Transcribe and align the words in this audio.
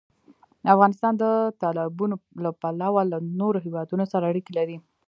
افغانستان 0.73 1.13
د 1.17 1.23
تالابونه 1.61 2.15
له 2.43 2.51
پلوه 2.61 3.01
له 3.11 3.17
نورو 3.39 3.57
هېوادونو 3.65 4.03
سره 4.11 4.29
اړیکې 4.31 4.51
لري. 4.59 4.77